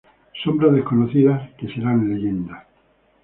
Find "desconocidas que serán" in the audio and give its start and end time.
0.73-2.09